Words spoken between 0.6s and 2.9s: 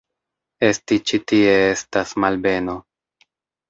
Esti ĉi tie estas malbeno.